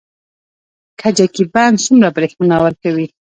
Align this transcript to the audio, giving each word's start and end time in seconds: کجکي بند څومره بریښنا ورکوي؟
کجکي 1.01 1.43
بند 1.53 1.75
څومره 1.85 2.07
بریښنا 2.15 2.57
ورکوي؟ 2.65 3.07